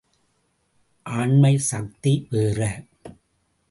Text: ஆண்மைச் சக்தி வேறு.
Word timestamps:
ஆண்மைச் 1.05 1.67
சக்தி 1.71 2.27
வேறு. 2.29 2.71